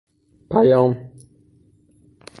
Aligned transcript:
پیام 0.51 0.91